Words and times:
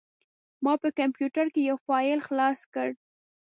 ما 0.63 0.73
په 0.81 0.89
کمپوټر 0.99 1.45
کې 1.53 1.61
یو 1.69 1.77
فایل 1.87 2.19
خلاص 2.27 2.59
کړ. 2.73 2.89